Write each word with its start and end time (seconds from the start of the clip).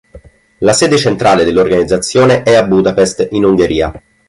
La 0.61 0.73
sede 0.73 0.97
centrale 0.97 1.43
dell'organizzazione 1.45 2.41
è 2.41 2.55
a 2.55 2.65
Budapest 2.65 3.27
in 3.33 3.43
Ungheria. 3.43 3.93